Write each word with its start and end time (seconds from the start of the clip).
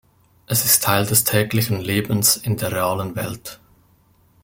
Es 0.47 0.65
ist 0.65 0.83
Teil 0.83 1.05
des 1.05 1.25
täglichen 1.25 1.79
Lebens 1.79 2.35
in 2.35 2.57
der 2.57 2.71
realen 2.71 3.15
Welt. 3.15 3.59